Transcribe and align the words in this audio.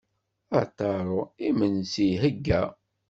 A 0.59 0.61
Taro, 0.77 1.19
imensi 1.49 2.01
iheyya. 2.13 2.61